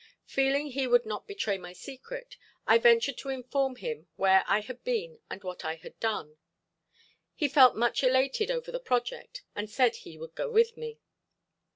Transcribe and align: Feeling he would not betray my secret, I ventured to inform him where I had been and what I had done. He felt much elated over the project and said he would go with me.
Feeling 0.25 0.69
he 0.71 0.87
would 0.87 1.05
not 1.05 1.27
betray 1.27 1.59
my 1.59 1.73
secret, 1.73 2.35
I 2.65 2.79
ventured 2.79 3.19
to 3.19 3.29
inform 3.29 3.75
him 3.75 4.07
where 4.15 4.43
I 4.47 4.61
had 4.61 4.83
been 4.83 5.19
and 5.29 5.43
what 5.43 5.63
I 5.63 5.75
had 5.75 5.99
done. 5.99 6.37
He 7.35 7.47
felt 7.47 7.75
much 7.75 8.03
elated 8.03 8.49
over 8.49 8.71
the 8.71 8.79
project 8.79 9.43
and 9.55 9.69
said 9.69 9.97
he 9.97 10.17
would 10.17 10.33
go 10.33 10.49
with 10.49 10.75
me. 10.75 10.97